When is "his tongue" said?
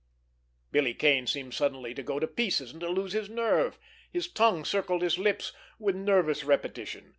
4.11-4.65